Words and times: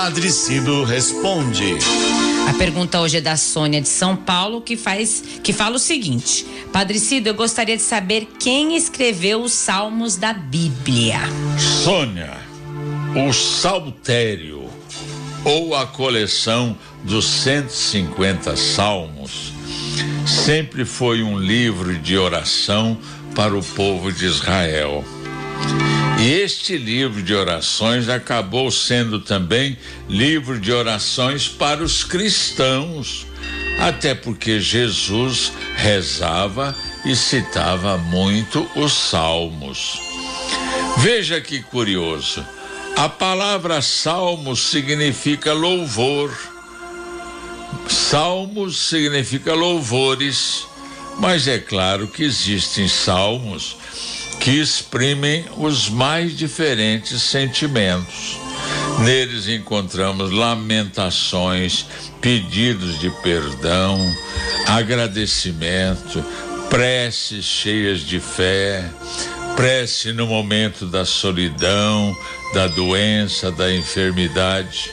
Padre 0.00 0.30
Cido 0.30 0.84
responde. 0.84 1.76
A 2.48 2.54
pergunta 2.54 3.00
hoje 3.00 3.16
é 3.16 3.20
da 3.20 3.36
Sônia 3.36 3.80
de 3.80 3.88
São 3.88 4.14
Paulo, 4.14 4.60
que 4.60 4.76
faz 4.76 5.24
que 5.42 5.52
fala 5.52 5.74
o 5.74 5.78
seguinte: 5.78 6.46
Padre 6.72 7.00
Cido, 7.00 7.28
eu 7.28 7.34
gostaria 7.34 7.76
de 7.76 7.82
saber 7.82 8.28
quem 8.38 8.76
escreveu 8.76 9.42
os 9.42 9.52
salmos 9.52 10.14
da 10.14 10.32
Bíblia. 10.32 11.18
Sônia, 11.82 12.32
o 13.28 13.32
Saltério 13.32 14.70
ou 15.44 15.74
a 15.74 15.84
coleção 15.84 16.78
dos 17.02 17.26
150 17.26 18.54
salmos 18.56 19.52
sempre 20.24 20.84
foi 20.84 21.24
um 21.24 21.36
livro 21.36 21.98
de 21.98 22.16
oração 22.16 22.96
para 23.34 23.58
o 23.58 23.64
povo 23.64 24.12
de 24.12 24.26
Israel. 24.26 25.04
Este 26.20 26.76
livro 26.76 27.22
de 27.22 27.32
orações 27.32 28.08
acabou 28.08 28.72
sendo 28.72 29.20
também 29.20 29.78
livro 30.08 30.58
de 30.58 30.72
orações 30.72 31.46
para 31.46 31.80
os 31.80 32.02
cristãos, 32.02 33.24
até 33.78 34.16
porque 34.16 34.58
Jesus 34.58 35.52
rezava 35.76 36.74
e 37.04 37.14
citava 37.14 37.96
muito 37.96 38.68
os 38.74 38.92
salmos. 38.92 40.00
Veja 40.96 41.40
que 41.40 41.62
curioso. 41.62 42.44
A 42.96 43.08
palavra 43.08 43.80
salmos 43.80 44.58
significa 44.58 45.52
louvor. 45.52 46.36
Salmos 47.88 48.76
significa 48.88 49.54
louvores, 49.54 50.66
mas 51.20 51.46
é 51.46 51.60
claro 51.60 52.08
que 52.08 52.24
existem 52.24 52.88
salmos 52.88 53.76
que 54.48 54.58
exprimem 54.62 55.44
os 55.58 55.90
mais 55.90 56.34
diferentes 56.34 57.20
sentimentos. 57.20 58.38
Neles 59.00 59.46
encontramos 59.46 60.32
lamentações, 60.32 61.84
pedidos 62.22 62.98
de 62.98 63.10
perdão, 63.22 64.00
agradecimento, 64.66 66.24
preces 66.70 67.44
cheias 67.44 68.00
de 68.00 68.18
fé, 68.20 68.90
prece 69.54 70.14
no 70.14 70.26
momento 70.26 70.86
da 70.86 71.04
solidão, 71.04 72.16
da 72.54 72.68
doença, 72.68 73.52
da 73.52 73.70
enfermidade. 73.70 74.90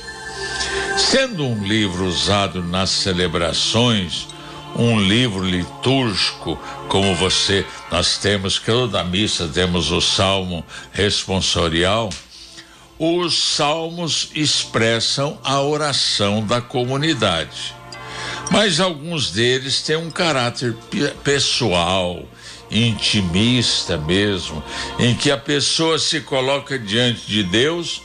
Sendo 0.98 1.46
um 1.46 1.66
livro 1.66 2.06
usado 2.06 2.62
nas 2.62 2.90
celebrações, 2.90 4.28
um 4.76 5.00
livro 5.00 5.44
litúrgico 5.44 6.60
como 6.90 7.16
você, 7.16 7.66
nós 7.90 8.18
temos 8.18 8.60
que 8.60 8.66
toda 8.66 9.04
missa 9.04 9.48
temos 9.48 9.92
o 9.92 10.02
salmo 10.02 10.66
responsorial. 10.92 12.10
Os 13.00 13.38
salmos 13.38 14.30
expressam 14.36 15.38
a 15.44 15.62
oração 15.62 16.46
da 16.46 16.62
comunidade. 16.62 17.74
Mas 18.52 18.80
alguns 18.80 19.32
deles 19.32 19.82
têm 19.82 19.96
um 19.96 20.12
caráter 20.12 20.76
pessoal, 21.24 22.24
intimista 22.70 23.98
mesmo, 23.98 24.64
em 25.00 25.16
que 25.16 25.32
a 25.32 25.38
pessoa 25.38 25.98
se 25.98 26.22
coloca 26.22 26.78
diante 26.78 27.26
de 27.28 27.44
Deus, 27.44 28.02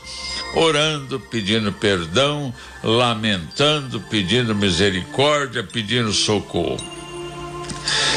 orando, 0.55 1.19
pedindo 1.19 1.71
perdão, 1.71 2.53
lamentando, 2.83 3.99
pedindo 4.01 4.55
misericórdia, 4.55 5.63
pedindo 5.63 6.11
socorro. 6.11 6.77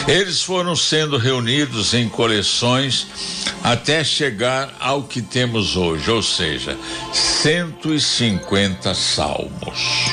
Eles 0.07 0.43
foram 0.43 0.77
sendo 0.77 1.17
reunidos 1.17 1.95
em 1.95 2.09
coleções 2.09 3.07
até 3.63 4.05
chegar 4.05 4.77
ao 4.79 5.05
que 5.05 5.23
temos 5.23 5.77
hoje, 5.77 6.11
ou 6.11 6.23
seja, 6.23 6.77
150 7.13 8.95
salmos. 8.95 10.04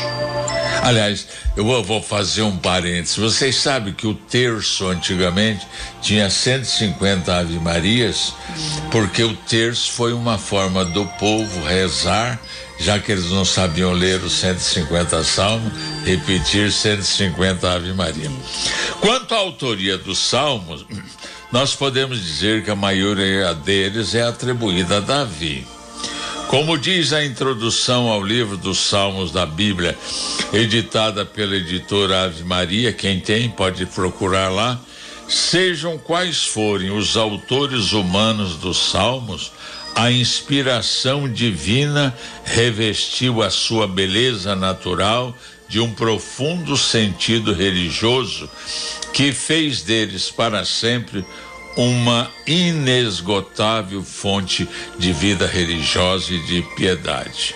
Aliás, 0.84 1.28
eu 1.56 1.84
vou 1.84 2.02
fazer 2.02 2.42
um 2.42 2.58
parênteses. 2.58 3.16
Vocês 3.16 3.56
sabem 3.56 3.94
que 3.94 4.08
o 4.08 4.16
terço 4.16 4.88
antigamente 4.88 5.66
tinha 6.02 6.28
150 6.28 7.34
Ave 7.34 7.60
Marias, 7.60 8.34
porque 8.92 9.24
o 9.24 9.36
terço 9.36 9.92
foi 9.92 10.12
uma 10.12 10.40
forma 10.40 10.84
do 10.84 11.06
povo 11.20 11.64
rezar, 11.64 12.40
já 12.80 12.98
que 12.98 13.12
eles 13.12 13.30
não 13.30 13.46
sabiam 13.46 13.92
ler 13.92 14.24
os 14.24 14.34
150 14.34 15.24
salmos, 15.24 15.72
repetir 16.04 16.72
150 16.72 17.72
Ave 17.72 17.94
Maria. 17.94 18.32
Quanto 19.00 19.36
à 19.36 19.38
autoria 19.38 20.00
dos 20.00 20.18
salmos, 20.18 20.84
nós 21.52 21.76
podemos 21.76 22.20
dizer 22.20 22.64
que 22.64 22.72
a 22.72 22.76
maioria 22.76 23.54
deles 23.54 24.16
é 24.16 24.24
atribuída 24.24 24.98
a 24.98 25.00
Davi. 25.00 25.64
Como 26.52 26.78
diz 26.78 27.14
a 27.14 27.24
introdução 27.24 28.10
ao 28.10 28.22
livro 28.22 28.58
dos 28.58 28.78
Salmos 28.78 29.32
da 29.32 29.46
Bíblia, 29.46 29.98
editada 30.52 31.26
pela 31.26 31.56
editora 31.56 32.26
Ave 32.26 32.44
Maria, 32.44 32.92
quem 32.92 33.22
tem 33.22 33.50
pode 33.50 33.86
procurar 33.86 34.50
lá. 34.50 34.78
Sejam 35.30 35.98
quais 35.98 36.44
forem 36.44 36.92
os 36.92 37.16
autores 37.16 37.94
humanos 37.94 38.58
dos 38.58 38.92
Salmos, 38.92 39.54
a 39.96 40.12
inspiração 40.12 41.32
divina 41.32 42.14
revestiu 42.44 43.42
a 43.42 43.50
sua 43.50 43.88
beleza 43.88 44.54
natural 44.54 45.34
de 45.70 45.80
um 45.80 45.94
profundo 45.94 46.76
sentido 46.76 47.54
religioso 47.54 48.50
que 49.14 49.32
fez 49.32 49.84
deles 49.84 50.30
para 50.30 50.66
sempre 50.66 51.24
uma 51.76 52.30
inesgotável 52.46 54.04
fonte 54.04 54.68
de 54.98 55.14
vida 55.14 55.48
religiosa 55.48 56.34
e 56.34 56.40
de 56.46 56.62
piedade. 56.76 57.56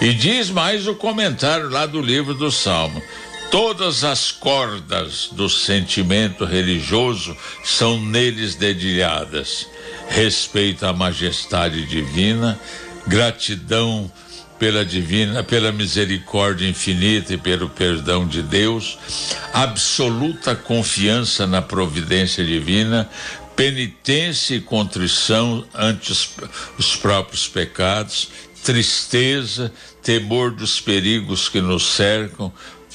E 0.00 0.12
diz 0.12 0.50
mais 0.50 0.86
o 0.86 0.94
comentário 0.94 1.68
lá 1.68 1.86
do 1.86 2.00
livro 2.00 2.34
do 2.34 2.50
Salmo. 2.50 3.02
Todas 3.50 4.04
as 4.04 4.30
cordas 4.30 5.28
do 5.32 5.48
sentimento 5.48 6.44
religioso 6.44 7.36
são 7.64 8.00
neles 8.00 8.54
dedilhadas. 8.54 9.66
Respeito 10.08 10.86
à 10.86 10.92
majestade 10.92 11.84
divina, 11.86 12.58
gratidão 13.06 14.10
pela 14.60 14.84
divina, 14.84 15.42
pela 15.42 15.72
misericórdia 15.72 16.68
infinita 16.68 17.32
e 17.32 17.38
pelo 17.38 17.70
perdão 17.70 18.28
de 18.28 18.42
Deus, 18.42 18.98
absoluta 19.54 20.54
confiança 20.54 21.46
na 21.46 21.62
providência 21.62 22.44
divina, 22.44 23.08
penitência 23.60 24.54
e 24.54 24.60
contrição 24.62 25.62
ante 25.74 26.10
os, 26.10 26.30
os 26.78 26.96
próprios 26.96 27.46
pecados, 27.46 28.30
tristeza, 28.64 29.70
temor 30.02 30.50
dos 30.50 30.80
perigos 30.80 31.46
que 31.46 31.60
nos 31.60 31.84
cercam, 31.84 32.50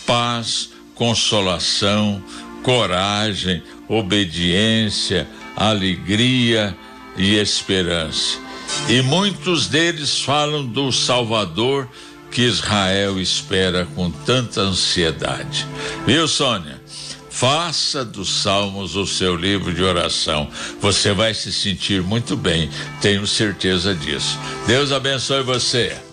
paz, 0.08 0.72
consolação, 0.96 2.20
coragem, 2.64 3.62
obediência, 3.88 5.28
alegria 5.56 6.75
e 7.16 7.36
esperança. 7.36 8.40
E 8.90 9.04
muitos 9.04 9.68
deles 9.68 10.20
falam 10.20 10.66
do 10.66 10.92
Salvador 10.92 11.88
que 12.31 12.42
Israel 12.42 13.22
espera 13.22 13.88
com 13.94 14.09
tanta 14.09 14.62
ansiedade. 14.62 15.68
Viu, 16.08 16.28
Sônia? 16.28 16.75
Faça 17.35 18.06
dos 18.06 18.44
Salmos 18.44 18.96
o 18.96 19.06
seu 19.06 19.35
livro 19.35 19.73
de 19.73 19.84
oração. 19.84 20.50
Você 20.79 21.12
vai 21.12 21.34
se 21.34 21.51
sentir 21.51 22.01
muito 22.01 22.38
bem, 22.38 22.69
tenho 23.01 23.28
certeza 23.28 23.94
disso. 23.94 24.40
Deus 24.66 24.94
abençoe 24.94 25.44
você. 25.44 26.06